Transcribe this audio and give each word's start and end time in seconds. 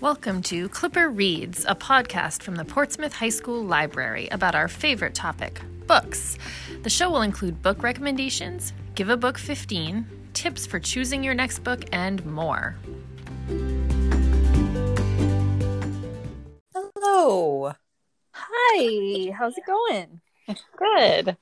Welcome 0.00 0.42
to 0.42 0.68
Clipper 0.68 1.10
Reads, 1.10 1.64
a 1.64 1.74
podcast 1.74 2.44
from 2.44 2.54
the 2.54 2.64
Portsmouth 2.64 3.12
High 3.12 3.30
School 3.30 3.64
Library 3.64 4.28
about 4.28 4.54
our 4.54 4.68
favorite 4.68 5.12
topic 5.12 5.60
books. 5.88 6.38
The 6.84 6.88
show 6.88 7.10
will 7.10 7.22
include 7.22 7.62
book 7.62 7.82
recommendations, 7.82 8.72
Give 8.94 9.08
a 9.08 9.16
Book 9.16 9.36
15, 9.36 10.06
tips 10.34 10.68
for 10.68 10.78
choosing 10.78 11.24
your 11.24 11.34
next 11.34 11.64
book, 11.64 11.82
and 11.90 12.24
more. 12.24 12.76
Hello. 16.72 17.72
Hi, 18.34 19.32
how's 19.32 19.58
it 19.58 19.66
going? 19.66 20.20
Good. 20.76 21.36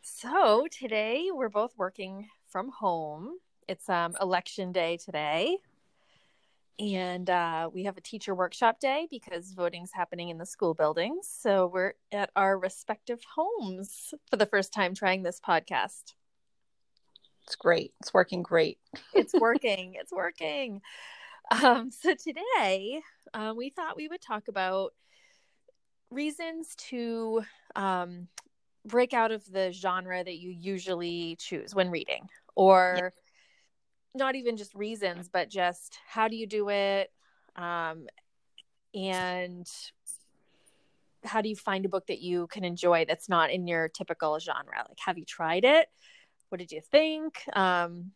So, 0.00 0.66
today 0.70 1.26
we're 1.30 1.50
both 1.50 1.74
working 1.76 2.30
from 2.48 2.70
home. 2.70 3.36
It's 3.68 3.90
um, 3.90 4.16
election 4.18 4.72
day 4.72 4.96
today 4.96 5.58
and 6.78 7.30
uh, 7.30 7.70
we 7.72 7.84
have 7.84 7.96
a 7.96 8.02
teacher 8.02 8.34
workshop 8.34 8.80
day 8.80 9.06
because 9.10 9.52
voting's 9.54 9.92
happening 9.92 10.28
in 10.28 10.38
the 10.38 10.46
school 10.46 10.74
buildings. 10.74 11.28
So 11.30 11.66
we're 11.66 11.94
at 12.12 12.30
our 12.36 12.58
respective 12.58 13.20
homes 13.34 14.12
for 14.30 14.36
the 14.36 14.46
first 14.46 14.72
time 14.72 14.94
trying 14.94 15.22
this 15.22 15.40
podcast. 15.40 16.14
It's 17.44 17.56
great. 17.56 17.94
It's 18.00 18.12
working 18.12 18.42
great. 18.42 18.78
it's 19.14 19.32
working. 19.40 19.94
It's 19.94 20.12
working. 20.12 20.82
Um, 21.50 21.90
so 21.90 22.14
today 22.14 23.00
um, 23.32 23.56
we 23.56 23.70
thought 23.70 23.96
we 23.96 24.08
would 24.08 24.20
talk 24.20 24.48
about 24.48 24.92
reasons 26.10 26.74
to 26.76 27.42
um, 27.74 28.28
break 28.84 29.14
out 29.14 29.32
of 29.32 29.50
the 29.50 29.72
genre 29.72 30.22
that 30.22 30.36
you 30.36 30.50
usually 30.50 31.36
choose 31.36 31.74
when 31.74 31.90
reading 31.90 32.28
or 32.54 33.12
not 34.16 34.34
even 34.34 34.56
just 34.56 34.74
reasons, 34.74 35.28
but 35.32 35.48
just 35.48 35.98
how 36.06 36.28
do 36.28 36.36
you 36.36 36.46
do 36.46 36.68
it? 36.68 37.10
Um, 37.56 38.06
and 38.94 39.68
how 41.24 41.40
do 41.40 41.48
you 41.48 41.56
find 41.56 41.84
a 41.84 41.88
book 41.88 42.06
that 42.06 42.20
you 42.20 42.46
can 42.48 42.64
enjoy 42.64 43.04
that's 43.06 43.28
not 43.28 43.50
in 43.50 43.66
your 43.66 43.88
typical 43.88 44.38
genre? 44.38 44.84
Like, 44.88 44.98
have 45.04 45.18
you 45.18 45.24
tried 45.24 45.64
it? 45.64 45.88
What 46.48 46.58
did 46.58 46.72
you 46.72 46.80
think? 46.80 47.42
Um, 47.54 48.12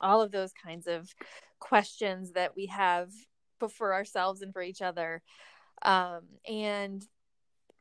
all 0.00 0.20
of 0.20 0.32
those 0.32 0.52
kinds 0.52 0.86
of 0.86 1.08
questions 1.58 2.32
that 2.32 2.56
we 2.56 2.66
have 2.66 3.10
for 3.68 3.92
ourselves 3.92 4.42
and 4.42 4.52
for 4.52 4.62
each 4.62 4.82
other. 4.82 5.22
Um, 5.82 6.22
and 6.48 7.06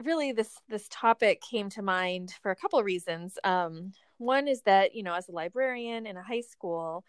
really, 0.03 0.31
this 0.31 0.57
this 0.69 0.87
topic 0.89 1.41
came 1.41 1.69
to 1.71 1.81
mind 1.81 2.33
for 2.41 2.51
a 2.51 2.55
couple 2.55 2.79
of 2.79 2.85
reasons. 2.85 3.37
Um, 3.43 3.93
one 4.17 4.47
is 4.47 4.61
that 4.63 4.95
you 4.95 5.03
know, 5.03 5.13
as 5.13 5.29
a 5.29 5.33
librarian 5.33 6.05
in 6.05 6.17
a 6.17 6.23
high 6.23 6.41
school, 6.41 7.03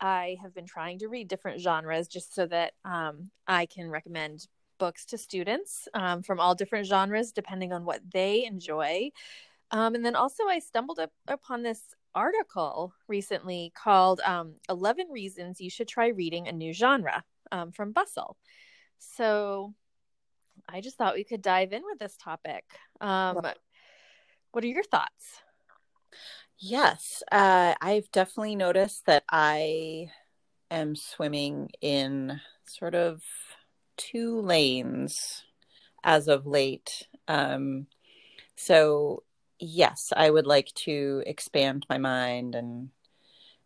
I 0.00 0.36
have 0.42 0.54
been 0.54 0.66
trying 0.66 0.98
to 1.00 1.08
read 1.08 1.28
different 1.28 1.60
genres 1.60 2.08
just 2.08 2.34
so 2.34 2.46
that 2.46 2.72
um, 2.84 3.30
I 3.46 3.66
can 3.66 3.88
recommend 3.90 4.46
books 4.78 5.06
to 5.06 5.18
students 5.18 5.88
um, 5.94 6.22
from 6.22 6.38
all 6.38 6.54
different 6.54 6.86
genres 6.86 7.32
depending 7.32 7.72
on 7.72 7.84
what 7.84 8.00
they 8.12 8.44
enjoy. 8.44 9.10
Um, 9.70 9.94
and 9.94 10.04
then 10.04 10.14
also, 10.14 10.44
I 10.44 10.58
stumbled 10.58 10.98
up 10.98 11.10
upon 11.26 11.62
this 11.62 11.82
article 12.14 12.94
recently 13.08 13.72
called 13.74 14.20
um, 14.24 14.54
11 14.68 15.08
Reasons 15.10 15.60
You 15.60 15.70
Should 15.70 15.88
Try 15.88 16.08
Reading 16.08 16.48
a 16.48 16.52
New 16.52 16.72
Genre 16.72 17.24
um, 17.50 17.72
from 17.72 17.92
Bustle. 17.92 18.36
So 18.98 19.74
I 20.68 20.80
just 20.80 20.96
thought 20.96 21.14
we 21.14 21.24
could 21.24 21.42
dive 21.42 21.72
in 21.72 21.82
with 21.84 21.98
this 21.98 22.16
topic. 22.16 22.64
Um, 23.00 23.34
what 24.52 24.64
are 24.64 24.68
your 24.68 24.84
thoughts? 24.84 25.42
Yes, 26.58 27.22
uh, 27.30 27.74
I've 27.80 28.10
definitely 28.12 28.56
noticed 28.56 29.06
that 29.06 29.24
I 29.30 30.10
am 30.70 30.96
swimming 30.96 31.70
in 31.80 32.40
sort 32.64 32.94
of 32.94 33.22
two 33.96 34.40
lanes 34.40 35.44
as 36.02 36.28
of 36.28 36.46
late. 36.46 37.08
Um, 37.28 37.86
so 38.54 39.22
yes, 39.58 40.12
I 40.16 40.30
would 40.30 40.46
like 40.46 40.72
to 40.86 41.22
expand 41.26 41.86
my 41.88 41.98
mind 41.98 42.54
and 42.54 42.90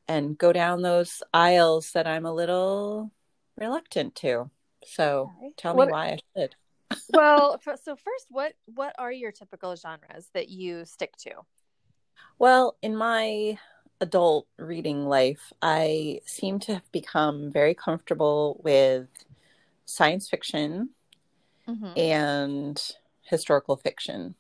and 0.08 0.36
go 0.36 0.52
down 0.52 0.82
those 0.82 1.22
aisles 1.32 1.92
that 1.92 2.06
I'm 2.06 2.26
a 2.26 2.34
little 2.34 3.12
reluctant 3.56 4.16
to. 4.16 4.50
So 4.84 5.30
okay. 5.38 5.52
tell 5.56 5.76
what, 5.76 5.86
me 5.86 5.92
why 5.92 6.06
I 6.06 6.18
should. 6.36 6.56
well, 7.12 7.60
so 7.62 7.94
first, 7.94 8.26
what 8.30 8.54
what 8.66 8.96
are 8.98 9.12
your 9.12 9.30
typical 9.30 9.76
genres 9.76 10.28
that 10.34 10.48
you 10.48 10.84
stick 10.84 11.16
to? 11.18 11.30
Well, 12.38 12.76
in 12.82 12.96
my 12.96 13.58
adult 14.00 14.46
reading 14.58 15.06
life, 15.06 15.52
I 15.60 16.20
seem 16.24 16.58
to 16.60 16.74
have 16.74 16.92
become 16.92 17.50
very 17.52 17.74
comfortable 17.74 18.60
with 18.64 19.08
science 19.84 20.28
fiction 20.28 20.90
mm-hmm. 21.68 21.98
and 21.98 22.80
historical 23.22 23.76
fiction. 23.76 24.34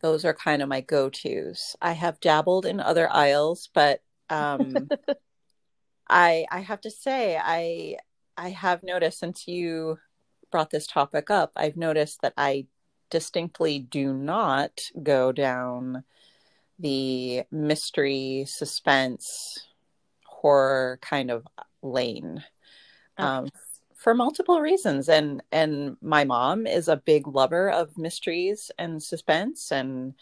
Those 0.00 0.24
are 0.24 0.34
kind 0.34 0.60
of 0.60 0.68
my 0.68 0.82
go 0.82 1.08
tos. 1.08 1.76
I 1.80 1.92
have 1.92 2.20
dabbled 2.20 2.66
in 2.66 2.80
other 2.80 3.10
aisles, 3.10 3.70
but 3.72 4.02
um, 4.28 4.90
I 6.08 6.44
I 6.50 6.60
have 6.60 6.82
to 6.82 6.90
say 6.90 7.38
I 7.42 7.96
I 8.36 8.50
have 8.50 8.82
noticed 8.82 9.18
since 9.18 9.48
you 9.48 9.98
brought 10.54 10.70
this 10.70 10.86
topic 10.86 11.30
up, 11.30 11.50
I've 11.56 11.76
noticed 11.76 12.22
that 12.22 12.34
I 12.36 12.66
distinctly 13.10 13.80
do 13.80 14.12
not 14.12 14.82
go 15.02 15.32
down 15.32 16.04
the 16.78 17.44
mystery, 17.50 18.44
suspense, 18.46 19.66
horror 20.24 20.98
kind 21.00 21.30
of 21.30 21.46
lane. 21.82 22.44
Okay. 23.18 23.26
Um, 23.28 23.48
for 24.04 24.14
multiple 24.14 24.60
reasons. 24.60 25.08
And 25.08 25.42
and 25.50 25.96
my 26.02 26.24
mom 26.24 26.66
is 26.66 26.88
a 26.88 26.96
big 26.96 27.26
lover 27.26 27.70
of 27.70 27.96
mysteries 27.96 28.70
and 28.78 29.02
suspense. 29.02 29.72
And 29.72 30.14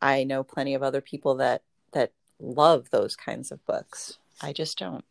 i 0.00 0.22
know 0.22 0.44
plenty 0.44 0.74
of 0.74 0.84
other 0.84 1.00
people 1.00 1.34
that 1.36 1.62
that 1.92 2.12
love 2.38 2.90
those 2.90 3.16
kinds 3.16 3.50
of 3.50 3.64
books. 3.66 4.18
I 4.40 4.52
just 4.52 4.78
don't. 4.78 5.04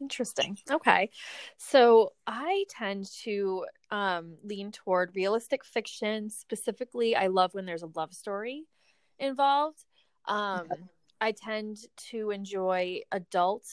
Interesting. 0.00 0.56
Okay. 0.70 1.10
So 1.58 2.14
i 2.26 2.64
tend 2.70 3.06
to 3.24 3.66
um, 3.90 4.36
lean 4.42 4.72
toward 4.72 5.14
realistic 5.14 5.62
fiction. 5.62 6.30
Specifically 6.30 7.14
i 7.14 7.26
love 7.26 7.52
when 7.52 7.66
there's 7.66 7.82
a 7.82 7.90
love 7.94 8.14
story 8.14 8.64
involved 9.18 9.84
um, 10.26 10.68
I 11.20 11.32
tend 11.32 11.78
to 12.10 12.30
enjoy 12.30 13.00
adult 13.12 13.66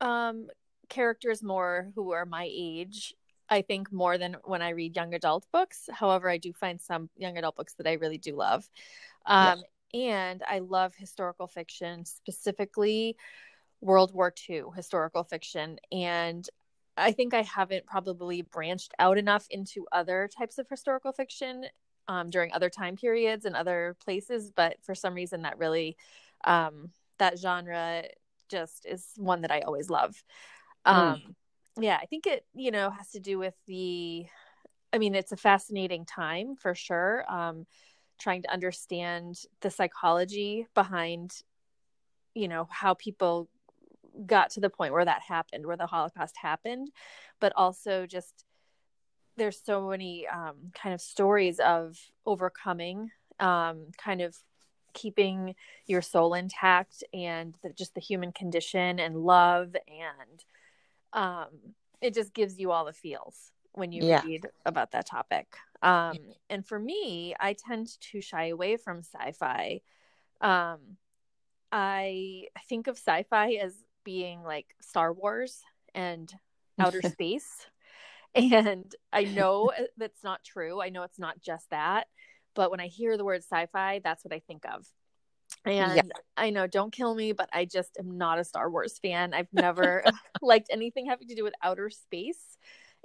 um, 0.00 0.48
characters 0.88 1.42
more 1.42 1.90
who 1.94 2.12
are 2.12 2.26
my 2.26 2.48
age. 2.50 3.14
I 3.48 3.62
think 3.62 3.92
more 3.92 4.18
than 4.18 4.36
when 4.44 4.60
I 4.62 4.70
read 4.70 4.96
young 4.96 5.14
adult 5.14 5.46
books. 5.52 5.88
However, 5.92 6.28
I 6.28 6.38
do 6.38 6.52
find 6.52 6.80
some 6.80 7.10
young 7.16 7.38
adult 7.38 7.56
books 7.56 7.74
that 7.74 7.86
I 7.86 7.94
really 7.94 8.18
do 8.18 8.34
love. 8.36 8.68
Um, 9.24 9.62
And 9.94 10.42
I 10.46 10.58
love 10.58 10.94
historical 10.96 11.46
fiction, 11.46 12.04
specifically 12.04 13.16
World 13.80 14.12
War 14.12 14.32
II 14.48 14.64
historical 14.74 15.24
fiction. 15.24 15.78
And 15.92 16.48
I 16.96 17.12
think 17.12 17.34
I 17.34 17.42
haven't 17.42 17.86
probably 17.86 18.42
branched 18.42 18.94
out 18.98 19.18
enough 19.18 19.46
into 19.50 19.86
other 19.92 20.28
types 20.36 20.58
of 20.58 20.68
historical 20.68 21.12
fiction 21.12 21.66
um, 22.08 22.30
during 22.30 22.52
other 22.52 22.70
time 22.70 22.96
periods 22.96 23.44
and 23.44 23.56
other 23.56 23.96
places, 24.04 24.50
but 24.54 24.76
for 24.82 24.94
some 24.94 25.14
reason 25.14 25.42
that 25.42 25.58
really 25.58 25.96
um, 26.44 26.90
that 27.18 27.38
genre 27.38 28.04
just 28.48 28.86
is 28.86 29.08
one 29.16 29.42
that 29.42 29.50
I 29.50 29.60
always 29.60 29.90
love. 29.90 30.22
Hmm. 30.84 30.94
Um, 30.94 31.14
mm. 31.14 31.34
Yeah, 31.78 31.98
I 32.00 32.06
think 32.06 32.26
it 32.26 32.46
you 32.54 32.70
know 32.70 32.90
has 32.90 33.10
to 33.10 33.20
do 33.20 33.38
with 33.38 33.54
the. 33.66 34.26
I 34.92 34.98
mean, 34.98 35.14
it's 35.14 35.32
a 35.32 35.36
fascinating 35.36 36.06
time 36.06 36.56
for 36.56 36.74
sure. 36.74 37.24
Um, 37.30 37.66
trying 38.18 38.42
to 38.42 38.52
understand 38.52 39.42
the 39.60 39.70
psychology 39.70 40.66
behind, 40.74 41.42
you 42.34 42.48
know, 42.48 42.66
how 42.70 42.94
people 42.94 43.48
got 44.24 44.50
to 44.50 44.60
the 44.60 44.70
point 44.70 44.94
where 44.94 45.04
that 45.04 45.20
happened, 45.20 45.66
where 45.66 45.76
the 45.76 45.86
Holocaust 45.86 46.36
happened, 46.40 46.90
but 47.40 47.52
also 47.56 48.06
just 48.06 48.44
there's 49.36 49.60
so 49.62 49.88
many 49.88 50.26
um, 50.26 50.72
kind 50.74 50.94
of 50.94 51.00
stories 51.00 51.58
of 51.58 51.98
overcoming, 52.24 53.10
um, 53.40 53.86
kind 53.96 54.20
of 54.20 54.36
keeping 54.94 55.54
your 55.86 56.00
soul 56.00 56.34
intact 56.34 57.04
and 57.12 57.54
the, 57.62 57.70
just 57.70 57.94
the 57.94 58.00
human 58.00 58.32
condition 58.32 58.98
and 58.98 59.16
love 59.16 59.76
and 59.88 60.44
um, 61.12 61.48
it 62.00 62.14
just 62.14 62.32
gives 62.32 62.58
you 62.58 62.70
all 62.70 62.84
the 62.84 62.92
feels 62.92 63.52
when 63.72 63.92
you 63.92 64.04
yeah. 64.04 64.22
read 64.24 64.46
about 64.64 64.92
that 64.92 65.06
topic. 65.06 65.56
Um, 65.82 66.16
and 66.48 66.66
for 66.66 66.78
me, 66.78 67.34
I 67.38 67.54
tend 67.54 68.00
to 68.12 68.20
shy 68.20 68.48
away 68.48 68.76
from 68.76 68.98
sci-fi. 68.98 69.80
Um, 70.40 70.78
I 71.70 72.46
think 72.68 72.86
of 72.86 72.96
sci-fi 72.96 73.52
as 73.54 73.74
being 74.04 74.42
like 74.42 74.66
Star 74.80 75.12
Wars 75.12 75.60
and 75.94 76.32
outer 76.78 77.02
space. 77.02 77.66
And 78.36 78.94
I 79.12 79.24
know 79.24 79.72
that's 79.96 80.22
not 80.22 80.44
true. 80.44 80.80
I 80.80 80.90
know 80.90 81.02
it's 81.02 81.18
not 81.18 81.40
just 81.40 81.70
that. 81.70 82.06
But 82.54 82.70
when 82.70 82.80
I 82.80 82.86
hear 82.86 83.16
the 83.16 83.24
word 83.24 83.42
sci 83.42 83.66
fi, 83.72 84.00
that's 84.02 84.24
what 84.24 84.32
I 84.32 84.40
think 84.40 84.64
of. 84.64 84.86
And 85.64 85.96
yeah. 85.96 86.02
I 86.36 86.50
know, 86.50 86.66
don't 86.66 86.92
kill 86.92 87.14
me, 87.14 87.32
but 87.32 87.48
I 87.52 87.64
just 87.64 87.96
am 87.98 88.16
not 88.18 88.38
a 88.38 88.44
Star 88.44 88.70
Wars 88.70 88.98
fan. 88.98 89.34
I've 89.34 89.52
never 89.52 90.02
liked 90.42 90.68
anything 90.70 91.06
having 91.06 91.28
to 91.28 91.34
do 91.34 91.44
with 91.44 91.54
outer 91.62 91.90
space. 91.90 92.56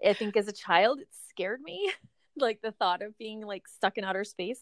I 0.06 0.14
think 0.14 0.36
as 0.38 0.48
a 0.48 0.54
child, 0.54 1.00
it 1.00 1.10
scared 1.30 1.62
me, 1.62 1.92
like 2.38 2.62
the 2.62 2.72
thought 2.72 3.02
of 3.02 3.18
being 3.18 3.42
like 3.42 3.68
stuck 3.68 3.98
in 3.98 4.04
outer 4.04 4.24
space. 4.24 4.62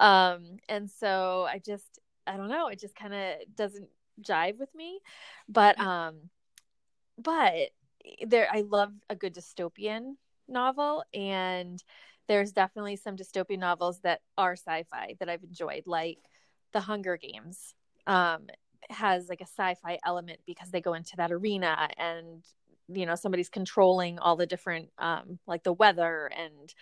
Um, 0.00 0.58
and 0.68 0.90
so 0.90 1.46
I 1.48 1.58
just, 1.58 1.98
I 2.26 2.36
don't 2.36 2.48
know, 2.48 2.68
it 2.68 2.80
just 2.80 2.96
kind 2.96 3.14
of 3.14 3.34
doesn't 3.54 3.88
jive 4.22 4.58
with 4.58 4.74
me. 4.74 5.00
But, 5.48 5.78
um, 5.80 6.30
but 7.18 7.70
there, 8.26 8.48
I 8.52 8.62
love 8.62 8.92
a 9.10 9.16
good 9.16 9.34
dystopian 9.34 10.16
novel, 10.48 11.04
and 11.14 11.82
there's 12.28 12.52
definitely 12.52 12.96
some 12.96 13.16
dystopian 13.16 13.58
novels 13.58 14.00
that 14.00 14.20
are 14.36 14.52
sci-fi 14.52 15.14
that 15.20 15.28
I've 15.28 15.44
enjoyed, 15.44 15.84
like 15.86 16.18
The 16.72 16.80
Hunger 16.80 17.16
Games. 17.16 17.74
Um, 18.06 18.46
has 18.90 19.28
like 19.28 19.40
a 19.40 19.46
sci-fi 19.46 19.98
element 20.04 20.40
because 20.46 20.70
they 20.70 20.80
go 20.80 20.94
into 20.94 21.16
that 21.16 21.32
arena 21.32 21.88
and 21.98 22.44
you 22.88 23.06
know 23.06 23.14
somebody's 23.14 23.48
controlling 23.48 24.18
all 24.18 24.36
the 24.36 24.46
different 24.46 24.90
um 24.98 25.38
like 25.46 25.62
the 25.64 25.72
weather 25.72 26.30
and 26.36 26.72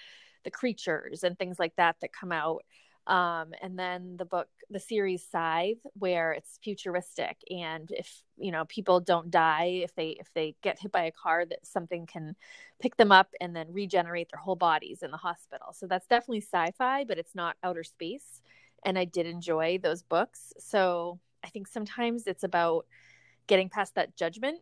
the 0.45 0.51
creatures 0.51 1.25
and 1.25 1.39
things 1.39 1.59
like 1.59 1.75
that 1.77 1.97
that 2.01 2.13
come 2.13 2.31
out 2.31 2.63
um, 3.07 3.53
and 3.61 3.79
then 3.79 4.17
the 4.17 4.25
book 4.25 4.49
the 4.71 4.81
series 4.81 5.27
scythe 5.31 5.85
where 5.95 6.33
it's 6.33 6.59
futuristic 6.63 7.37
and 7.51 7.91
if 7.91 8.23
you 8.39 8.51
know 8.51 8.65
people 8.65 8.99
don't 8.99 9.31
die 9.31 9.83
if 9.85 9.95
they 9.95 10.17
if 10.19 10.33
they 10.35 10.57
get 10.63 10.79
hit 10.79 10.91
by 10.91 11.05
a 11.05 11.13
car 11.13 11.45
that 11.45 11.67
something 11.67 12.07
can 12.07 12.35
pick 12.81 12.97
them 12.97 13.13
up 13.13 13.29
and 13.41 13.55
then 13.55 13.67
regenerate 13.71 14.31
their 14.31 14.41
whole 14.41 14.57
bodies 14.57 15.03
in 15.03 15.11
the 15.11 15.17
hospital. 15.17 15.73
So 15.73 15.87
that's 15.87 16.07
definitely 16.07 16.41
sci-fi 16.41 17.05
but 17.05 17.19
it's 17.19 17.35
not 17.35 17.57
outer 17.63 17.85
space 17.85 18.41
and 18.85 18.99
i 18.99 19.05
did 19.05 19.27
enjoy 19.27 19.79
those 19.83 20.03
books. 20.03 20.53
So 20.59 21.19
i 21.45 21.49
think 21.49 21.69
sometimes 21.69 22.27
it's 22.27 22.45
about 22.45 22.87
getting 23.47 23.69
past 23.69 23.97
that 23.97 24.17
judgment. 24.17 24.61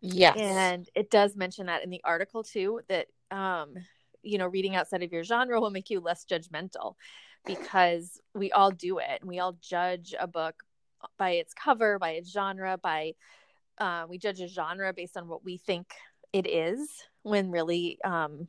Yes. 0.00 0.38
And 0.38 0.88
it 0.94 1.10
does 1.10 1.36
mention 1.36 1.66
that 1.66 1.84
in 1.84 1.90
the 1.90 2.00
article 2.04 2.42
too 2.42 2.80
that 2.88 3.08
um 3.30 3.74
you 4.22 4.38
know 4.38 4.46
reading 4.46 4.74
outside 4.74 5.02
of 5.02 5.12
your 5.12 5.22
genre 5.22 5.60
will 5.60 5.70
make 5.70 5.90
you 5.90 6.00
less 6.00 6.24
judgmental 6.24 6.94
because 7.46 8.20
we 8.34 8.52
all 8.52 8.70
do 8.70 8.98
it. 8.98 9.20
And 9.20 9.28
we 9.28 9.38
all 9.38 9.56
judge 9.60 10.14
a 10.18 10.26
book 10.26 10.62
by 11.16 11.30
its 11.30 11.54
cover 11.54 11.98
by 11.98 12.10
its 12.10 12.30
genre 12.30 12.78
by 12.82 13.12
uh, 13.78 14.04
we 14.08 14.18
judge 14.18 14.40
a 14.40 14.48
genre 14.48 14.92
based 14.92 15.16
on 15.16 15.28
what 15.28 15.44
we 15.44 15.56
think 15.56 15.92
it 16.32 16.46
is 16.46 16.88
when 17.22 17.50
really 17.50 17.98
um 18.04 18.48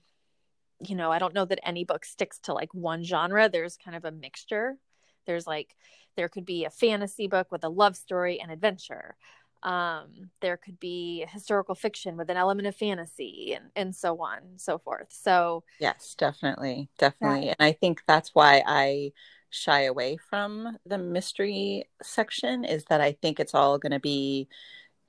you 0.79 0.95
know 0.95 1.11
i 1.11 1.19
don't 1.19 1.33
know 1.33 1.45
that 1.45 1.59
any 1.63 1.83
book 1.83 2.03
sticks 2.03 2.39
to 2.39 2.53
like 2.53 2.73
one 2.73 3.03
genre. 3.03 3.49
There's 3.49 3.77
kind 3.77 3.95
of 3.95 4.05
a 4.05 4.11
mixture. 4.11 4.77
There's 5.25 5.45
like 5.45 5.75
there 6.15 6.29
could 6.29 6.45
be 6.45 6.65
a 6.65 6.69
fantasy 6.69 7.27
book 7.27 7.51
with 7.51 7.63
a 7.63 7.69
love 7.69 7.95
story 7.95 8.39
and 8.41 8.51
adventure 8.51 9.15
um, 9.63 10.29
there 10.41 10.57
could 10.57 10.79
be 10.79 11.25
historical 11.29 11.75
fiction 11.75 12.17
with 12.17 12.29
an 12.29 12.37
element 12.37 12.67
of 12.67 12.75
fantasy 12.75 13.53
and, 13.53 13.65
and 13.75 13.95
so 13.95 14.21
on 14.21 14.39
and 14.39 14.61
so 14.61 14.77
forth. 14.77 15.07
So 15.09 15.63
yes 15.79 16.15
definitely 16.17 16.89
definitely. 16.97 17.47
Yeah. 17.47 17.55
and 17.59 17.67
i 17.67 17.71
think 17.71 18.01
that's 18.07 18.33
why 18.33 18.63
i 18.65 19.11
shy 19.49 19.81
away 19.81 20.17
from 20.29 20.77
the 20.85 20.97
mystery 20.97 21.85
section 22.01 22.63
is 22.63 22.85
that 22.85 23.01
i 23.01 23.13
think 23.13 23.39
it's 23.39 23.55
all 23.55 23.77
going 23.79 23.91
to 23.91 23.99
be 23.99 24.47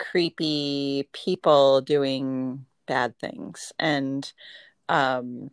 creepy 0.01 1.09
people 1.13 1.83
doing 1.83 2.65
bad 2.87 3.17
things. 3.21 3.73
And 3.79 4.31
um, 4.89 5.51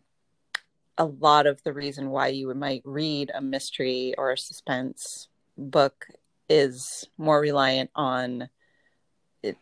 a 0.96 1.04
lot 1.04 1.46
of 1.46 1.62
the 1.62 1.72
reason 1.72 2.10
why 2.10 2.28
you 2.28 2.52
might 2.54 2.82
read 2.84 3.30
a 3.32 3.40
mystery 3.40 4.14
or 4.18 4.32
a 4.32 4.38
suspense 4.38 5.28
book 5.56 6.06
is 6.48 7.06
more 7.18 7.40
reliant 7.40 7.90
on 7.94 8.48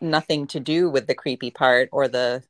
nothing 0.00 0.46
to 0.48 0.60
do 0.60 0.90
with 0.90 1.06
the 1.06 1.14
creepy 1.14 1.50
part 1.50 1.88
or 1.92 2.08
the 2.08 2.42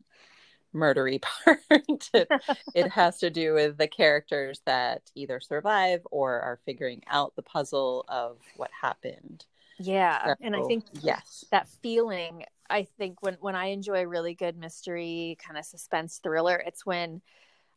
murdery 0.74 1.20
part. 1.44 2.10
it, 2.12 2.28
it, 2.74 2.88
has 2.90 3.18
to 3.18 3.30
do 3.30 3.54
with 3.54 3.78
the 3.78 3.88
characters 3.88 4.60
that 4.66 5.02
either 5.14 5.40
survive 5.40 6.06
or 6.10 6.40
are 6.40 6.60
figuring 6.64 7.02
out 7.08 7.34
the 7.36 7.42
puzzle 7.42 8.04
of 8.08 8.38
what 8.56 8.70
happened. 8.80 9.44
Yeah, 9.78 10.24
so, 10.24 10.34
and 10.40 10.56
I 10.56 10.62
think 10.62 10.84
yes, 11.02 11.44
that 11.50 11.68
feeling. 11.82 12.44
I 12.68 12.84
think 12.98 13.22
when 13.22 13.36
when 13.40 13.54
I 13.54 13.66
enjoy 13.66 14.00
a 14.00 14.08
really 14.08 14.34
good 14.34 14.56
mystery 14.56 15.36
kind 15.44 15.58
of 15.58 15.64
suspense 15.64 16.18
thriller, 16.22 16.62
it's 16.66 16.86
when 16.86 17.20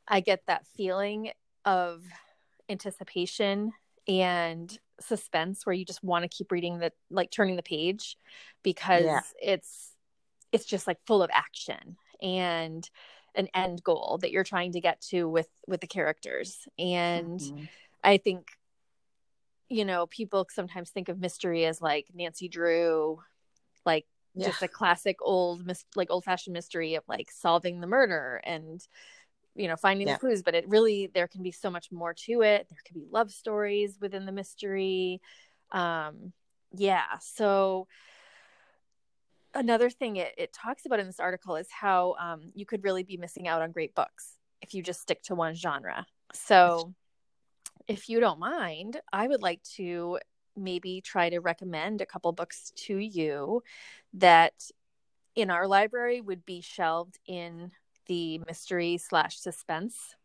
I 0.08 0.22
get 0.22 0.46
that 0.48 0.66
feeling 0.66 1.32
of 1.66 2.04
anticipation 2.70 3.74
and 4.08 4.78
suspense 5.02 5.66
where 5.66 5.74
you 5.74 5.86
just 5.86 6.04
want 6.04 6.24
to 6.24 6.30
keep 6.36 6.52
reading 6.52 6.80
the 6.80 6.92
like 7.10 7.32
turning 7.32 7.56
the 7.56 7.64
page 7.64 8.18
because 8.64 9.04
yeah. 9.04 9.22
it's 9.42 9.94
it's 10.52 10.66
just 10.66 10.88
like 10.88 10.98
full 11.06 11.24
of 11.24 11.30
action 11.34 11.98
and 12.22 12.90
an 13.36 13.48
end 13.54 13.84
goal 13.84 14.18
that 14.22 14.32
you're 14.32 14.44
trying 14.44 14.72
to 14.72 14.82
get 14.82 15.02
to 15.02 15.28
with 15.28 15.48
with 15.68 15.82
the 15.82 15.88
characters 15.88 16.68
and 16.78 17.40
mm-hmm. 17.40 17.64
i 18.04 18.18
think 18.18 18.48
you 19.70 19.86
know 19.86 20.08
people 20.08 20.48
sometimes 20.50 20.90
think 20.90 21.10
of 21.10 21.20
mystery 21.20 21.66
as 21.66 21.82
like 21.82 22.08
nancy 22.14 22.50
drew 22.50 23.20
like 23.86 24.06
yeah. 24.34 24.48
just 24.48 24.64
a 24.64 24.68
classic 24.68 25.18
old 25.22 25.64
like 25.96 26.10
old 26.10 26.24
fashioned 26.24 26.54
mystery 26.54 26.96
of 26.96 27.04
like 27.08 27.30
solving 27.32 27.80
the 27.80 27.88
murder 27.88 28.42
and 28.44 28.86
you 29.60 29.68
know 29.68 29.76
finding 29.76 30.08
yeah. 30.08 30.14
the 30.14 30.20
clues 30.20 30.42
but 30.42 30.56
it 30.56 30.68
really 30.68 31.12
there 31.14 31.28
can 31.28 31.44
be 31.44 31.52
so 31.52 31.70
much 31.70 31.92
more 31.92 32.14
to 32.14 32.42
it. 32.42 32.68
There 32.70 32.80
could 32.86 32.96
be 32.96 33.06
love 33.12 33.32
stories 33.32 33.98
within 34.00 34.26
the 34.26 34.32
mystery. 34.32 35.22
Um 35.72 36.34
yeah 36.76 37.18
so 37.20 37.88
another 39.54 39.90
thing 39.90 40.18
it, 40.18 40.34
it 40.38 40.54
talks 40.54 40.86
about 40.86 41.00
in 41.00 41.08
this 41.08 41.20
article 41.20 41.56
is 41.56 41.68
how 41.72 42.16
um, 42.20 42.52
you 42.54 42.68
could 42.68 42.84
really 42.84 43.02
be 43.02 43.18
missing 43.18 43.48
out 43.48 43.64
on 43.64 43.72
great 43.72 43.96
books 43.96 44.36
if 44.62 44.76
you 44.76 44.84
just 44.84 45.02
stick 45.02 45.24
to 45.24 45.34
one 45.34 45.56
genre. 45.56 46.06
So 46.34 46.94
if 47.88 48.08
you 48.08 48.20
don't 48.20 48.40
mind 48.40 49.02
i 49.12 49.28
would 49.28 49.42
like 49.42 49.62
to 49.64 50.20
maybe 50.56 51.02
try 51.02 51.30
to 51.30 51.40
recommend 51.40 52.02
a 52.02 52.06
couple 52.06 52.32
books 52.32 52.72
to 52.76 52.98
you 52.98 53.64
that 54.14 54.54
in 55.36 55.50
our 55.50 55.68
library 55.68 56.22
would 56.22 56.46
be 56.46 56.62
shelved 56.62 57.18
in 57.26 57.72
the 58.10 58.40
mystery 58.48 58.98
slash 58.98 59.40
suspense 59.40 60.16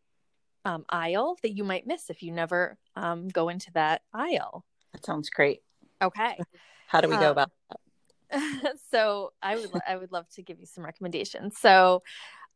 um, 0.65 0.83
aisle 0.89 1.37
that 1.43 1.55
you 1.55 1.63
might 1.63 1.87
miss 1.87 2.09
if 2.09 2.23
you 2.23 2.31
never 2.31 2.77
um, 2.95 3.29
go 3.29 3.47
into 3.47 3.71
that 3.73 4.01
aisle. 4.11 4.65
That 4.91 5.05
sounds 5.05 5.29
great. 5.29 5.61
Okay. 6.01 6.37
How 6.87 6.99
do 6.99 7.07
we 7.07 7.15
go 7.15 7.27
um, 7.27 7.31
about 7.31 7.51
that? 8.31 8.77
so 8.91 9.31
I 9.41 9.55
would 9.55 9.69
I 9.87 9.95
would 9.95 10.11
love 10.11 10.27
to 10.31 10.41
give 10.41 10.59
you 10.59 10.65
some 10.65 10.83
recommendations. 10.83 11.57
So 11.59 12.01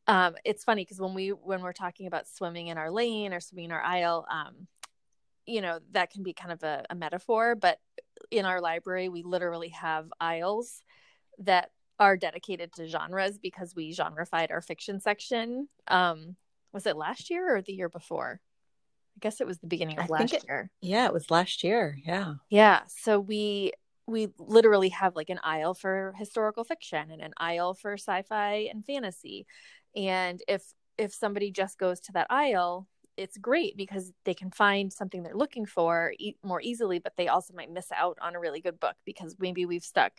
um, 0.08 0.36
it's 0.44 0.64
funny 0.64 0.84
because 0.84 1.00
when 1.00 1.14
we 1.14 1.30
when 1.30 1.62
we're 1.62 1.72
talking 1.72 2.08
about 2.08 2.28
swimming 2.28 2.68
in 2.68 2.78
our 2.78 2.90
lane 2.90 3.32
or 3.32 3.40
swimming 3.40 3.66
in 3.66 3.72
our 3.72 3.82
aisle, 3.82 4.26
um, 4.32 4.68
you 5.46 5.62
know 5.62 5.80
that 5.92 6.12
can 6.12 6.24
be 6.24 6.34
kind 6.34 6.52
of 6.52 6.64
a, 6.64 6.86
a 6.90 6.96
metaphor. 6.96 7.56
But 7.56 7.80
in 8.32 8.46
our 8.46 8.60
library, 8.60 9.10
we 9.10 9.22
literally 9.22 9.70
have 9.70 10.12
aisles 10.20 10.82
that 11.40 11.70
are 12.00 12.18
dedicated 12.18 12.74
to 12.74 12.88
genres 12.88 13.38
because 13.38 13.76
we 13.76 13.94
genrefied 13.94 14.52
our 14.52 14.62
fiction 14.62 15.00
section. 15.00 15.68
Um, 15.88 16.36
was 16.72 16.86
it 16.86 16.96
last 16.96 17.30
year 17.30 17.56
or 17.56 17.62
the 17.62 17.74
year 17.74 17.90
before? 17.90 18.40
I 19.18 19.20
guess 19.20 19.42
it 19.42 19.48
was 19.48 19.60
the 19.60 19.68
beginning 19.68 20.00
of 20.00 20.06
I 20.06 20.08
last 20.08 20.34
it, 20.34 20.46
year. 20.48 20.72
Yeah, 20.82 21.06
it 21.06 21.14
was 21.14 21.30
last 21.30 21.64
year. 21.64 21.98
Yeah. 22.06 22.36
Yeah. 22.50 22.82
So 22.88 23.20
we 23.20 23.74
we 24.08 24.30
literally 24.38 24.90
have 24.90 25.16
like 25.16 25.30
an 25.30 25.40
aisle 25.44 25.74
for 25.74 26.16
historical 26.18 26.64
fiction 26.64 27.12
and 27.12 27.22
an 27.22 27.34
aisle 27.38 27.74
for 27.74 27.94
sci-fi 27.94 28.68
and 28.72 28.86
fantasy. 28.86 29.46
And 29.96 30.42
if 30.48 30.64
if 30.98 31.14
somebody 31.14 31.52
just 31.52 31.78
goes 31.78 32.00
to 32.02 32.12
that 32.14 32.28
aisle, 32.30 32.88
it's 33.18 33.38
great 33.38 33.76
because 33.76 34.14
they 34.24 34.34
can 34.34 34.52
find 34.52 34.92
something 34.92 35.24
they're 35.24 35.36
looking 35.36 35.66
for 35.66 36.14
e- 36.18 36.36
more 36.44 36.62
easily, 36.62 37.00
but 37.00 37.14
they 37.18 37.28
also 37.28 37.54
might 37.54 37.72
miss 37.72 37.92
out 37.92 38.18
on 38.22 38.36
a 38.36 38.40
really 38.40 38.62
good 38.62 38.80
book 38.80 38.96
because 39.06 39.36
maybe 39.40 39.66
we've 39.66 39.84
stuck 39.84 40.14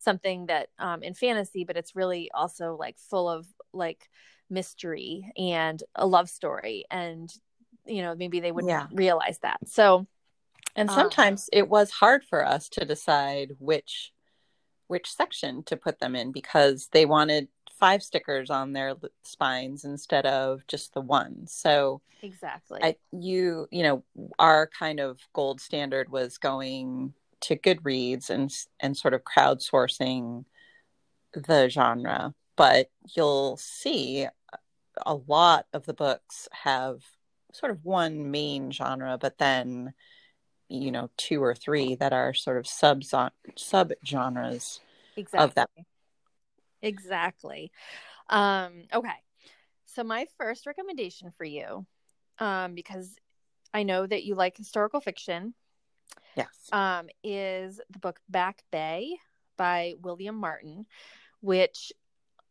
something 0.00 0.46
that 0.46 0.68
um, 0.78 1.02
in 1.02 1.14
fantasy, 1.14 1.64
but 1.64 1.76
it's 1.76 1.94
really 1.94 2.30
also 2.32 2.76
like 2.76 2.98
full 2.98 3.28
of 3.28 3.46
like 3.72 4.08
mystery 4.48 5.30
and 5.36 5.82
a 5.94 6.06
love 6.06 6.28
story. 6.28 6.84
And, 6.90 7.32
you 7.86 8.02
know, 8.02 8.14
maybe 8.14 8.40
they 8.40 8.52
wouldn't 8.52 8.70
yeah. 8.70 8.86
realize 8.92 9.38
that. 9.40 9.58
So, 9.66 10.06
and 10.74 10.88
um, 10.88 10.94
sometimes 10.94 11.48
um, 11.52 11.58
it 11.58 11.68
was 11.68 11.90
hard 11.90 12.24
for 12.24 12.44
us 12.46 12.68
to 12.70 12.84
decide 12.84 13.52
which 13.58 14.12
which 14.88 15.14
section 15.14 15.62
to 15.62 15.76
put 15.76 16.00
them 16.00 16.16
in 16.16 16.32
because 16.32 16.88
they 16.90 17.06
wanted 17.06 17.46
five 17.78 18.02
stickers 18.02 18.50
on 18.50 18.72
their 18.72 18.94
spines 19.22 19.84
instead 19.84 20.26
of 20.26 20.66
just 20.66 20.92
the 20.94 21.00
one. 21.00 21.46
So 21.46 22.02
exactly, 22.22 22.80
I, 22.82 22.96
you 23.12 23.68
you 23.70 23.82
know 23.84 24.04
our 24.38 24.66
kind 24.66 25.00
of 25.00 25.20
gold 25.32 25.60
standard 25.60 26.10
was 26.10 26.38
going 26.38 27.14
to 27.42 27.56
Goodreads 27.56 28.30
and 28.30 28.52
and 28.80 28.96
sort 28.96 29.14
of 29.14 29.22
crowdsourcing 29.24 30.44
the 31.32 31.68
genre, 31.68 32.34
but 32.56 32.90
you'll 33.16 33.56
see 33.56 34.26
a 35.06 35.14
lot 35.14 35.66
of 35.72 35.86
the 35.86 35.94
books 35.94 36.48
have 36.52 37.02
sort 37.52 37.72
of 37.72 37.84
one 37.84 38.30
main 38.30 38.70
genre, 38.70 39.18
but 39.20 39.38
then 39.38 39.94
you 40.68 40.92
know 40.92 41.10
two 41.16 41.42
or 41.42 41.54
three 41.54 41.96
that 41.96 42.12
are 42.12 42.32
sort 42.34 42.58
of 42.58 42.66
sub 42.66 43.02
sub 43.56 43.92
genres 44.04 44.80
exactly. 45.16 45.44
of 45.44 45.54
that. 45.54 45.70
Exactly. 46.82 47.70
Um, 48.28 48.84
okay. 48.92 49.08
So 49.86 50.04
my 50.04 50.26
first 50.38 50.66
recommendation 50.66 51.32
for 51.36 51.44
you, 51.44 51.84
um, 52.38 52.74
because 52.74 53.16
I 53.74 53.82
know 53.82 54.06
that 54.06 54.24
you 54.24 54.34
like 54.34 54.56
historical 54.56 55.00
fiction, 55.00 55.54
yes, 56.36 56.48
um, 56.72 57.08
is 57.22 57.80
the 57.90 57.98
book 57.98 58.20
Back 58.28 58.62
Bay 58.70 59.16
by 59.56 59.94
William 60.02 60.36
Martin, 60.36 60.86
which 61.40 61.92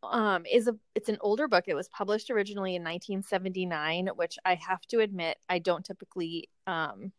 um, 0.04 0.46
is 0.46 0.68
a 0.68 0.76
it's 0.96 1.10
an 1.10 1.18
older 1.22 1.48
book. 1.48 1.66
It 1.68 1.76
was 1.76 1.90
published 1.90 2.30
originally 2.30 2.76
in 2.76 2.84
1979, 2.84 4.10
which 4.16 4.38
I 4.46 4.56
have 4.56 4.82
to 4.88 5.00
admit 5.00 5.38
I 5.50 5.60
don't 5.60 5.84
typically 5.84 6.50
um, 6.68 7.12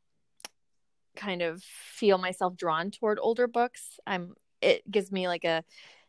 kind 1.16 1.42
of 1.42 1.62
feel 1.62 2.18
myself 2.18 2.56
drawn 2.56 2.90
toward 2.90 3.18
older 3.20 3.46
books. 3.46 3.98
I'm 4.06 4.34
it 4.60 4.88
gives 4.90 5.10
me 5.10 5.28
like 5.28 5.44
a 5.44 5.64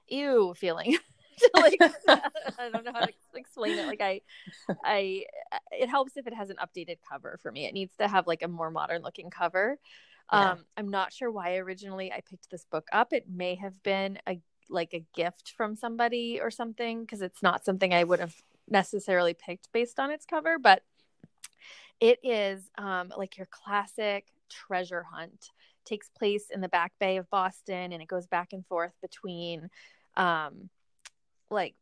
ew 0.08 0.54
feeling. 0.56 0.98
like 1.56 1.80
I 2.08 2.70
don't 2.72 2.86
know 2.86 2.94
how 2.94 3.06
to 3.06 3.14
explain 3.34 3.78
it. 3.78 3.88
Like 3.88 4.02
I, 4.02 4.22
I, 4.84 5.26
it 5.72 5.90
helps 5.90 6.18
if 6.18 6.28
it 6.28 6.34
has 6.34 6.50
an 6.50 6.58
updated 6.58 6.98
cover 7.10 7.40
for 7.42 7.52
me. 7.52 7.66
It 7.66 7.74
needs 7.74 7.96
to 7.98 8.08
have 8.08 8.28
like 8.28 8.44
a 8.44 8.48
more 8.48 8.72
modern 8.72 9.02
looking 9.02 9.30
cover. 9.30 9.78
Yeah. 10.32 10.52
Um, 10.52 10.66
I'm 10.78 10.90
not 10.90 11.12
sure 11.12 11.30
why 11.32 11.58
originally 11.58 12.12
I 12.12 12.22
picked 12.22 12.50
this 12.50 12.66
book 12.66 12.88
up. 12.92 13.12
It 13.12 13.26
may 13.30 13.56
have 13.56 13.82
been 13.84 14.20
a 14.28 14.40
like 14.70 14.94
a 14.94 15.06
gift 15.14 15.54
from 15.58 15.76
somebody 15.76 16.40
or 16.42 16.50
something 16.50 17.02
because 17.02 17.22
it's 17.22 17.44
not 17.44 17.66
something 17.66 17.94
I 17.94 18.06
would 18.06 18.20
have 18.22 18.36
necessarily 18.70 19.34
picked 19.34 19.72
based 19.74 20.00
on 20.00 20.12
its 20.12 20.26
cover, 20.26 20.58
but 20.58 20.84
it 22.00 22.20
is 22.24 22.70
um, 22.78 23.12
like 23.16 23.38
your 23.38 23.48
classic 23.52 24.28
treasure 24.50 25.06
hunt. 25.12 25.50
Takes 25.84 26.10
place 26.10 26.46
in 26.54 26.62
the 26.62 26.70
back 26.70 26.94
bay 27.00 27.18
of 27.18 27.30
Boston 27.30 27.92
and 27.92 28.02
it 28.02 28.08
goes 28.08 28.28
back 28.28 28.54
and 28.54 28.66
forth 28.68 28.94
between 29.02 29.70
um, 30.16 30.70
like 31.50 31.76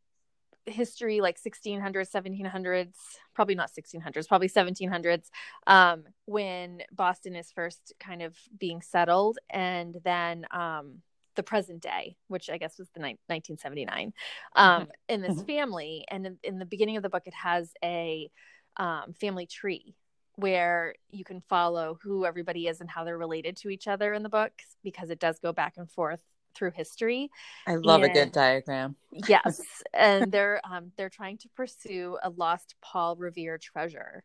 history 0.66 1.20
like 1.20 1.40
1600s 1.40 2.10
1700s 2.10 2.94
probably 3.34 3.54
not 3.54 3.70
1600s 3.70 4.28
probably 4.28 4.48
1700s 4.48 5.30
um, 5.66 6.04
when 6.26 6.82
boston 6.92 7.34
is 7.34 7.50
first 7.50 7.94
kind 7.98 8.22
of 8.22 8.36
being 8.58 8.82
settled 8.82 9.38
and 9.48 9.96
then 10.04 10.46
um, 10.50 11.02
the 11.36 11.42
present 11.42 11.80
day 11.80 12.16
which 12.28 12.50
i 12.50 12.58
guess 12.58 12.78
was 12.78 12.88
the 12.94 13.00
ni- 13.00 13.18
1979 13.26 14.12
um, 14.56 14.82
mm-hmm. 14.82 14.90
in 15.08 15.22
this 15.22 15.36
mm-hmm. 15.36 15.46
family 15.46 16.04
and 16.10 16.26
in, 16.26 16.38
in, 16.42 16.58
the 16.58 16.66
beginning 16.66 16.96
of 16.96 17.02
the 17.02 17.08
book 17.08 17.22
it 17.26 17.34
has 17.34 17.72
a 17.82 18.30
um, 18.76 19.14
family 19.20 19.46
tree 19.46 19.94
where 20.36 20.94
you 21.10 21.24
can 21.24 21.42
follow 21.48 21.98
who 22.02 22.24
everybody 22.24 22.66
is 22.66 22.80
and 22.80 22.90
how 22.90 23.04
they're 23.04 23.18
related 23.18 23.56
to 23.56 23.68
each 23.68 23.86
other 23.86 24.14
in 24.14 24.22
the 24.22 24.28
book 24.28 24.52
because 24.82 25.10
it 25.10 25.18
does 25.18 25.38
go 25.38 25.52
back 25.52 25.74
and 25.76 25.90
forth 25.90 26.20
through 26.54 26.72
history. 26.72 27.30
I 27.66 27.76
love 27.76 28.02
and, 28.02 28.10
a 28.10 28.14
good 28.14 28.32
diagram. 28.32 28.96
yes, 29.28 29.60
and 29.94 30.30
they're 30.30 30.60
um, 30.64 30.92
they're 30.96 31.08
trying 31.10 31.38
to 31.38 31.48
pursue 31.50 32.18
a 32.22 32.30
lost 32.30 32.74
Paul 32.80 33.16
Revere 33.16 33.58
treasure. 33.58 34.24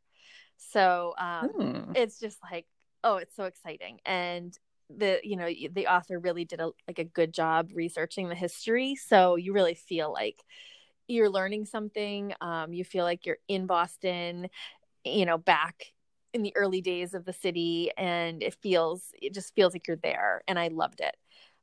So 0.57 1.13
um, 1.17 1.49
hmm. 1.49 1.91
it's 1.95 2.19
just 2.19 2.37
like 2.43 2.65
oh, 3.03 3.17
it's 3.17 3.35
so 3.35 3.45
exciting, 3.45 3.99
and 4.05 4.57
the 4.95 5.19
you 5.23 5.35
know 5.35 5.49
the 5.71 5.87
author 5.87 6.19
really 6.19 6.45
did 6.45 6.59
a 6.59 6.71
like 6.87 6.99
a 6.99 7.03
good 7.03 7.33
job 7.33 7.69
researching 7.73 8.29
the 8.29 8.35
history, 8.35 8.95
so 8.95 9.35
you 9.35 9.53
really 9.53 9.75
feel 9.75 10.11
like 10.11 10.43
you're 11.07 11.29
learning 11.29 11.65
something. 11.65 12.33
Um, 12.41 12.73
you 12.73 12.83
feel 12.83 13.05
like 13.05 13.25
you're 13.25 13.37
in 13.47 13.67
Boston, 13.67 14.49
you 15.03 15.25
know, 15.25 15.37
back 15.37 15.93
in 16.33 16.41
the 16.41 16.55
early 16.55 16.81
days 16.81 17.13
of 17.13 17.25
the 17.25 17.33
city, 17.33 17.91
and 17.97 18.43
it 18.43 18.55
feels 18.61 19.03
it 19.21 19.33
just 19.33 19.55
feels 19.55 19.73
like 19.73 19.87
you're 19.87 19.97
there, 19.97 20.43
and 20.47 20.59
I 20.59 20.67
loved 20.67 20.99
it. 20.99 21.15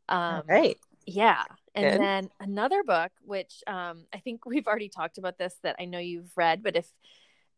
Um, 0.09 0.43
right. 0.49 0.79
Yeah. 1.07 1.45
And 1.75 1.91
Good. 1.91 2.01
then 2.01 2.31
another 2.41 2.83
book, 2.85 3.13
which 3.23 3.63
um, 3.67 4.05
I 4.13 4.19
think 4.19 4.45
we've 4.47 4.67
already 4.67 4.89
talked 4.89 5.19
about 5.19 5.39
this 5.39 5.55
that 5.63 5.77
I 5.79 5.87
know 5.87 5.99
you've 5.99 6.31
read, 6.37 6.63
but 6.63 6.77
if 6.77 6.89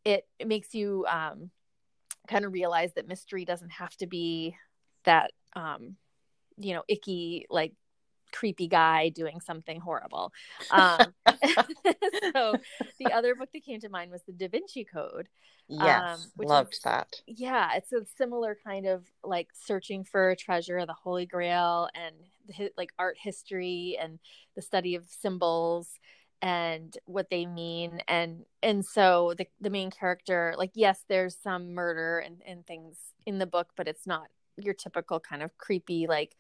it, 0.05 0.27
it 0.39 0.47
makes 0.47 0.75
you 0.75 1.05
um, 1.09 1.51
kind 2.29 2.45
of 2.45 2.53
realize 2.53 2.93
that 2.95 3.09
mystery 3.09 3.45
doesn't 3.45 3.73
have 3.73 3.97
to 3.97 4.07
be 4.07 4.57
that, 5.05 5.33
um, 5.55 5.97
you 6.57 6.75
know, 6.75 6.85
icky, 6.89 7.47
like 7.51 7.73
creepy 8.35 8.69
guy 8.69 9.09
doing 9.09 9.41
something 9.41 9.81
horrible. 9.81 10.33
Um, 10.71 11.15
so 12.35 12.57
the 12.99 13.13
other 13.13 13.35
book 13.35 13.51
that 13.53 13.65
came 13.65 13.81
to 13.81 13.89
mind 13.89 14.11
was 14.11 14.23
The 14.27 14.33
Da 14.33 14.49
Vinci 14.49 14.85
Code. 14.85 15.29
Yes, 15.69 16.23
um, 16.39 16.47
loved 16.47 16.75
is, 16.75 16.81
that. 16.81 17.21
Yeah, 17.27 17.71
it's 17.77 17.93
a 17.93 18.05
similar 18.17 18.57
kind 18.67 18.87
of 18.87 19.05
like 19.23 19.49
searching 19.55 20.05
for 20.05 20.31
a 20.31 20.37
treasure, 20.37 20.85
the 20.85 20.95
Holy 20.95 21.27
Grail, 21.27 21.89
and 21.95 22.15
the, 22.47 22.71
like 22.77 22.91
art 22.99 23.17
history 23.21 23.97
and 24.01 24.19
the 24.57 24.63
study 24.63 24.95
of 24.95 25.05
symbols 25.07 25.89
and 26.43 26.99
what 27.07 27.31
they 27.31 27.47
mean 27.47 28.01
and 28.07 28.45
and 28.63 28.85
so 28.85 29.33
the 29.39 29.47
the 29.61 29.71
main 29.71 29.91
character 29.91 30.55
like 30.59 30.73
yes 30.75 31.03
there's 31.09 31.37
some 31.43 31.73
murder 31.73 32.19
and, 32.19 32.43
and 32.47 32.67
things 32.67 32.99
in 33.25 33.39
the 33.39 33.47
book 33.47 33.69
but 33.77 33.89
it's 33.89 34.07
not 34.07 34.27
your 34.59 34.75
typical 34.75 35.19
kind 35.19 35.43
of 35.43 35.57
creepy 35.57 36.07
like 36.07 36.37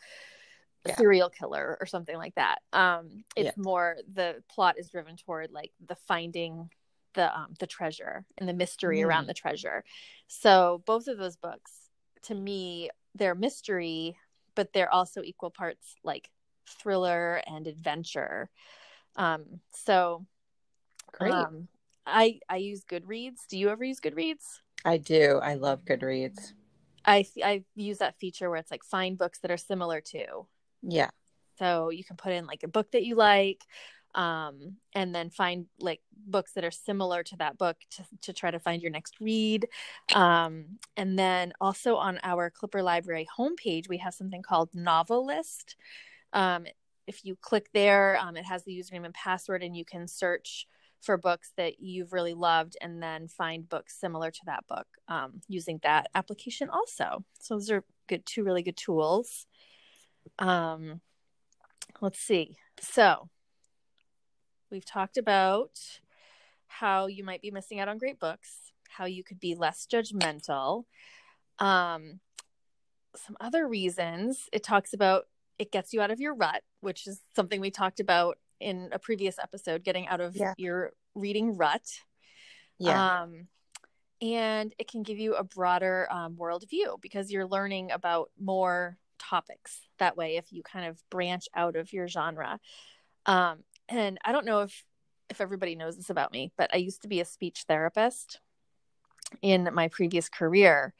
yeah. 0.87 0.97
serial 0.97 1.31
killer 1.31 1.77
or 1.81 1.87
something 1.87 2.17
like 2.17 2.35
that. 2.35 2.61
Um, 2.73 3.25
it's 3.37 3.57
yeah. 3.57 3.63
more 3.63 3.97
the 4.13 4.43
plot 4.49 4.79
is 4.79 4.91
driven 4.91 5.17
toward 5.17 5.51
like 5.53 5.73
the 5.87 5.95
finding 5.95 6.71
the 7.15 7.37
um, 7.37 7.55
the 7.59 7.67
treasure 7.67 8.25
and 8.39 8.49
the 8.49 8.53
mystery 8.53 8.99
mm. 8.99 9.07
around 9.07 9.27
the 9.27 9.35
treasure. 9.35 9.85
So 10.27 10.83
both 10.87 11.07
of 11.09 11.19
those 11.19 11.37
books, 11.37 11.73
to 12.25 12.35
me, 12.35 12.91
they're 13.15 13.35
mystery, 13.35 14.17
but 14.55 14.73
they're 14.73 14.93
also 14.93 15.23
equal 15.23 15.51
parts 15.51 15.95
like 16.05 16.29
thriller 16.69 17.41
and 17.47 17.67
adventure. 17.67 18.51
Um, 19.17 19.61
so 19.71 20.27
great. 21.13 21.33
Um, 21.33 21.69
I 22.07 22.41
I 22.49 22.57
use 22.57 22.85
Goodreads. 22.85 23.47
Do 23.49 23.59
you 23.59 23.71
ever 23.71 23.85
use 23.85 24.01
Goodreads? 24.01 24.61
I 24.85 24.99
do. 24.99 25.41
I 25.43 25.55
love 25.55 25.85
Goodreads. 25.85 26.53
I 27.07 27.25
I 27.43 27.65
use 27.75 27.99
that 27.99 28.19
feature 28.19 28.51
where 28.51 28.59
it's 28.59 28.71
like 28.71 28.85
find 28.85 29.17
books 29.17 29.39
that 29.41 29.51
are 29.51 29.57
similar 29.57 30.01
to. 30.01 30.47
Yeah. 30.93 31.11
So 31.59 31.91
you 31.91 32.05
can 32.05 32.17
put 32.17 32.33
in 32.33 32.47
like 32.47 32.63
a 32.63 32.69
book 32.69 32.91
that 32.93 33.05
you 33.05 33.15
like, 33.15 33.63
um, 34.15 34.77
and 34.95 35.15
then 35.15 35.31
find 35.31 35.67
like 35.79 36.01
books 36.27 36.53
that 36.53 36.65
are 36.65 36.71
similar 36.71 37.23
to 37.25 37.37
that 37.37 37.59
book 37.59 37.77
to, 37.93 38.05
to 38.23 38.33
try 38.33 38.51
to 38.51 38.59
find 38.59 38.83
your 38.83 38.93
next 38.93 39.21
read. 39.21 39.67
Um, 40.15 40.79
and 40.97 41.19
then 41.19 41.53
also 41.61 41.97
on 41.97 42.21
our 42.23 42.51
Clipper 42.51 42.83
Library 42.83 43.27
homepage, 43.39 43.89
we 43.89 43.99
have 43.99 44.15
something 44.15 44.43
called 44.43 44.71
NoveList. 44.73 45.75
Um, 46.33 46.67
if 47.07 47.25
you 47.25 47.37
click 47.41 47.69
there, 47.73 48.19
um, 48.21 48.37
it 48.37 48.45
has 48.45 48.65
the 48.65 48.73
username 48.73 49.05
and 49.05 49.15
password, 49.15 49.63
and 49.63 49.77
you 49.77 49.85
can 49.85 50.09
search 50.09 50.67
for 51.03 51.17
books 51.19 51.53
that 51.57 51.81
you've 51.81 52.13
really 52.13 52.33
loved 52.33 52.77
and 52.81 53.03
then 53.03 53.29
find 53.29 53.69
books 53.69 54.01
similar 54.01 54.31
to 54.31 54.41
that 54.47 54.67
book 54.67 54.87
um, 55.09 55.41
using 55.49 55.79
that 55.83 56.09
application 56.15 56.71
also. 56.71 57.25
So 57.41 57.55
those 57.55 57.71
are 57.71 57.85
good, 58.09 58.25
two 58.25 58.43
really 58.43 58.63
good 58.63 58.77
tools. 58.77 59.47
Um, 60.39 61.01
let's 62.01 62.19
see. 62.19 62.57
So 62.81 63.29
we've 64.71 64.85
talked 64.85 65.17
about 65.17 65.79
how 66.67 67.07
you 67.07 67.25
might 67.25 67.43
be 67.43 67.51
missing 67.51 67.81
out 67.81 67.89
on 67.89 67.99
great 67.99 68.19
books, 68.19 68.73
how 68.89 69.05
you 69.05 69.23
could 69.23 69.41
be 69.41 69.55
less 69.55 69.87
judgmental. 69.91 70.85
Um, 71.59 72.21
some 73.17 73.37
other 73.41 73.69
reasons 73.69 74.49
it 74.53 74.65
talks 74.65 74.93
about 74.93 75.25
it 75.59 75.71
gets 75.71 75.93
you 75.93 76.01
out 76.01 76.11
of 76.11 76.21
your 76.21 76.35
rut, 76.35 76.63
which 76.81 77.07
is 77.07 77.21
something 77.37 77.61
we 77.61 77.71
talked 77.71 78.01
about 78.01 78.39
in 78.61 78.89
a 78.93 78.99
previous 78.99 79.39
episode, 79.39 79.85
getting 79.85 80.09
out 80.09 80.21
of 80.21 80.35
yeah. 80.37 80.55
your 80.57 80.93
reading 81.15 81.57
rut. 81.57 81.87
Yeah. 82.79 83.23
Um, 83.23 83.49
and 84.21 84.75
it 84.79 84.91
can 84.91 85.03
give 85.03 85.19
you 85.19 85.35
a 85.35 85.45
broader 85.45 86.09
um, 86.11 86.37
worldview 86.37 87.01
because 87.01 87.31
you're 87.31 87.47
learning 87.47 87.93
about 87.93 88.31
more 88.41 88.97
topics 89.19 89.81
that 89.99 90.17
way 90.17 90.37
if 90.37 90.53
you 90.53 90.63
kind 90.63 90.87
of 90.87 91.03
branch 91.11 91.47
out 91.55 91.77
of 91.77 91.93
your 91.93 92.09
genre. 92.09 92.59
Um, 93.27 93.65
and 93.89 94.19
I 94.25 94.33
don't 94.33 94.47
know 94.47 94.61
if 94.61 94.85
if 95.31 95.41
everybody 95.41 95.75
knows 95.75 95.97
this 95.97 96.11
about 96.11 96.33
me, 96.33 96.53
but 96.59 96.71
I 96.73 96.77
used 96.77 97.03
to 97.03 97.09
be 97.09 97.21
a 97.21 97.25
speech 97.25 97.65
therapist 97.67 98.41
in 99.41 99.69
my 99.73 99.89
previous 99.89 100.29
career, 100.29 100.95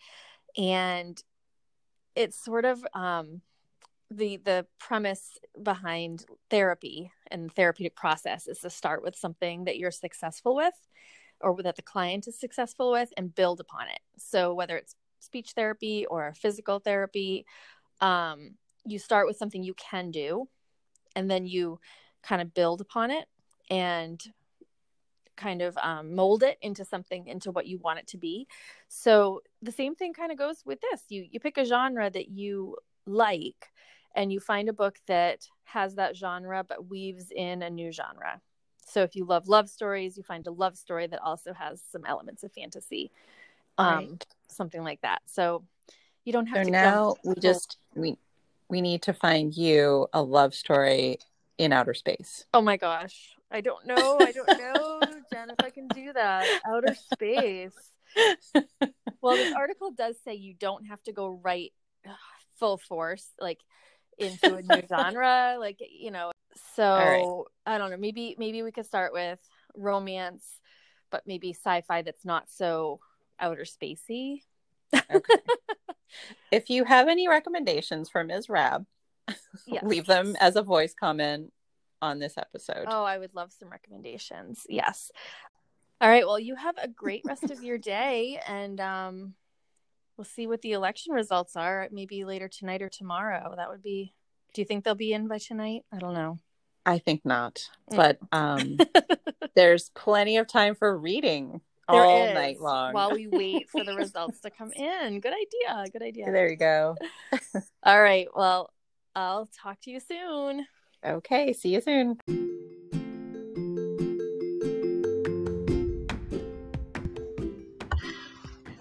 and 0.57 1.23
it's 2.15 2.43
sort 2.43 2.65
of 2.65 2.85
um, 2.95 3.43
the 4.11 4.39
the 4.39 4.67
premise 4.79 5.39
behind 5.63 6.25
therapy 6.51 7.11
and 7.31 7.53
therapeutic 7.53 7.97
process 7.97 8.47
is 8.47 8.61
to 8.61 8.71
start 8.71 9.03
with 9.03 9.17
something 9.17 9.65
that 9.65 9.79
you're 9.79 9.91
successful 9.91 10.55
with 10.55 10.75
or 11.41 11.57
that 11.63 11.77
the 11.77 11.83
client 11.83 12.27
is 12.29 12.39
successful 12.39 12.93
with 12.93 13.13
and 13.17 13.35
build 13.35 13.61
upon 13.61 13.89
it 13.89 14.01
so 14.17 14.55
whether 14.55 14.77
it's 14.77 14.95
speech 15.21 15.53
therapy 15.53 16.07
or 16.07 16.35
physical 16.37 16.79
therapy 16.79 17.45
um, 18.01 18.55
you 18.85 18.99
start 18.99 19.27
with 19.27 19.37
something 19.37 19.63
you 19.63 19.75
can 19.75 20.11
do 20.11 20.49
and 21.17 21.31
then 21.31 21.47
you 21.47 21.79
kind 22.23 22.43
of 22.43 22.55
build 22.55 22.81
upon 22.81 23.11
it 23.11 23.27
and 23.71 24.23
kind 25.37 25.63
of 25.63 25.77
um, 25.79 26.15
mold 26.15 26.43
it 26.43 26.59
into 26.63 26.85
something 26.85 27.27
into 27.27 27.51
what 27.51 27.67
you 27.67 27.79
want 27.79 27.99
it 27.99 28.07
to 28.07 28.17
be 28.17 28.47
so 28.89 29.43
the 29.63 29.73
same 29.73 29.95
thing 29.95 30.13
kind 30.13 30.31
of 30.31 30.39
goes 30.39 30.63
with 30.65 30.81
this 30.81 31.03
you 31.09 31.27
you 31.31 31.41
pick 31.41 31.59
a 31.59 31.65
genre 31.65 32.09
that 32.09 32.29
you 32.29 32.77
like 33.05 33.71
and 34.15 34.33
you 34.33 34.39
find 34.39 34.69
a 34.69 34.73
book 34.73 34.97
that 35.07 35.49
has 35.65 35.97
that 35.97 36.17
genre 36.17 36.63
but 36.63 36.89
weaves 36.89 37.33
in 37.35 37.63
a 37.63 37.71
new 37.71 37.91
genre 37.91 38.41
so 38.87 39.03
if 39.03 39.17
you 39.17 39.25
love 39.25 39.49
love 39.49 39.69
stories, 39.69 40.17
you 40.17 40.23
find 40.23 40.47
a 40.47 40.53
love 40.53 40.77
story 40.77 41.07
that 41.07 41.21
also 41.21 41.53
has 41.53 41.83
some 41.91 42.05
elements 42.05 42.45
of 42.45 42.53
fantasy, 42.53 43.11
um, 43.79 43.95
right. 43.95 44.27
something 44.49 44.83
like 44.83 45.01
that. 45.03 45.23
So 45.27 45.65
you 46.25 46.33
don't 46.33 46.47
have 46.47 46.59
so 46.59 46.65
to. 46.65 46.71
now 46.71 47.15
we 47.25 47.35
just 47.41 47.79
we 47.95 48.19
we 48.69 48.81
need 48.81 49.03
to 49.03 49.13
find 49.13 49.57
you 49.57 50.09
a 50.13 50.23
love 50.23 50.55
story 50.55 51.19
in 51.59 51.73
outer 51.73 51.95
space. 51.95 52.45
Oh 52.53 52.61
my 52.61 52.77
gosh, 52.77 53.37
I 53.51 53.61
don't 53.61 53.87
know. 53.87 54.19
I 54.19 54.33
don't 54.33 54.49
know, 54.59 55.01
Jen, 55.31 55.51
if 55.51 55.61
I 55.61 55.71
can 55.71 55.89
do 55.89 56.13
that. 56.13 56.49
Outer 56.67 56.95
space. 57.13 57.73
well, 59.21 59.37
this 59.37 59.53
article 59.53 59.91
does 59.93 60.17
say 60.25 60.35
you 60.35 60.55
don't 60.55 60.87
have 60.87 61.03
to 61.05 61.13
go 61.13 61.29
right 61.43 61.73
full 62.59 62.79
force, 62.79 63.27
like 63.41 63.61
into 64.19 64.55
a 64.55 64.63
new 64.63 64.83
genre, 64.89 65.57
like 65.59 65.79
you 65.81 66.11
know. 66.11 66.33
So 66.75 67.47
right. 67.67 67.75
I 67.75 67.79
don't 67.79 67.91
know. 67.91 67.97
Maybe 67.97 68.35
maybe 68.39 68.63
we 68.63 68.73
could 68.73 68.87
start 68.87 69.13
with 69.13 69.39
romance, 69.77 70.45
but 71.11 71.23
maybe 71.27 71.51
sci-fi 71.53 72.03
that's 72.03 72.25
not 72.25 72.49
so 72.49 73.01
outer 73.39 73.65
spacey. 73.65 74.43
Okay. 74.95 75.35
If 76.51 76.71
you 76.71 76.85
have 76.85 77.09
any 77.09 77.29
recommendations 77.29 78.09
for 78.09 78.25
Ms. 78.25 78.49
Rab, 78.49 78.87
yes. 79.67 79.83
leave 79.85 80.07
them 80.07 80.37
as 80.41 80.57
a 80.57 80.63
voice 80.63 80.95
comment 80.99 81.53
on 82.03 82.19
this 82.19 82.37
episode. 82.37 82.85
Oh, 82.87 83.05
I 83.05 83.19
would 83.19 83.35
love 83.35 83.53
some 83.53 83.71
recommendations. 83.71 84.67
Yes. 84.69 85.11
All 86.01 86.09
right. 86.09 86.27
Well, 86.27 86.39
you 86.39 86.55
have 86.57 86.77
a 86.79 86.89
great 86.89 87.23
rest 87.25 87.51
of 87.51 87.63
your 87.63 87.79
day, 87.79 88.41
and 88.47 88.81
um, 88.81 89.35
we'll 90.17 90.25
see 90.25 90.47
what 90.47 90.63
the 90.63 90.73
election 90.73 91.15
results 91.15 91.57
are. 91.57 91.89
Maybe 91.91 92.25
later 92.25 92.49
tonight 92.49 92.83
or 92.83 92.89
tomorrow. 92.89 93.55
That 93.57 93.71
would 93.71 93.83
be. 93.83 94.13
Do 94.53 94.61
you 94.61 94.67
think 94.67 94.85
they'll 94.85 94.95
be 94.95 95.13
in 95.13 95.27
by 95.29 95.39
tonight? 95.39 95.83
I 95.93 95.99
don't 95.99 96.15
know. 96.15 96.39
I 96.87 96.99
think 96.99 97.23
not, 97.25 97.61
but 97.89 98.19
um, 98.31 98.77
there's 99.57 99.91
plenty 99.95 100.37
of 100.37 100.47
time 100.47 100.75
for 100.75 100.97
reading 100.97 101.63
there 101.89 102.05
all 102.05 102.25
is, 102.25 102.35
night 102.35 102.61
long 102.61 102.93
while 102.93 103.13
we 103.13 103.27
wait 103.27 103.69
for 103.71 103.85
the 103.85 103.95
results 103.97 104.41
to 104.41 104.51
come 104.51 104.73
in. 104.73 105.21
Good 105.21 105.33
idea. 105.33 105.91
Good 105.93 106.03
idea. 106.03 106.27
There 106.27 106.49
you 106.49 106.57
go. 106.57 106.97
all 107.83 108.01
right. 108.01 108.29
Well, 108.35 108.71
I'll 109.15 109.49
talk 109.63 109.81
to 109.83 109.91
you 109.91 110.01
soon. 110.01 110.67
Okay. 111.05 111.53
See 111.53 111.71
you 111.71 111.81
soon. 111.81 112.19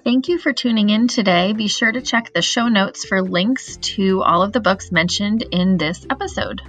Thank 0.03 0.27
you 0.27 0.37
for 0.37 0.51
tuning 0.51 0.89
in 0.89 1.07
today. 1.07 1.53
Be 1.53 1.69
sure 1.69 1.91
to 1.91 2.01
check 2.01 2.33
the 2.33 2.41
show 2.41 2.67
notes 2.67 3.05
for 3.05 3.21
links 3.21 3.77
to 3.77 4.21
all 4.21 4.43
of 4.43 4.51
the 4.51 4.59
books 4.59 4.91
mentioned 4.91 5.43
in 5.49 5.77
this 5.77 6.05
episode. 6.09 6.61